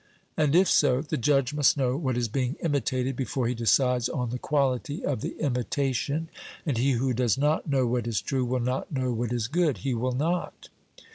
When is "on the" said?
4.09-4.39